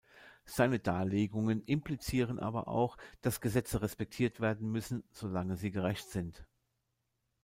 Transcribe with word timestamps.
Seine 0.45 0.79
Darlegungen 0.79 1.63
implizieren 1.65 2.39
aber 2.39 2.67
auch, 2.67 2.97
dass 3.21 3.39
Gesetze 3.39 3.83
respektiert 3.83 4.39
werden 4.39 4.67
müssen, 4.71 5.03
solange 5.11 5.57
sie 5.57 5.69
gerecht 5.69 6.09
sind. 6.09 6.43